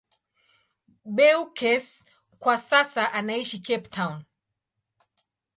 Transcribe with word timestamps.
Beukes 1.05 2.05
kwa 2.39 2.57
sasa 2.57 3.11
anaishi 3.13 3.59
Cape 3.61 3.89
Town. 3.89 4.25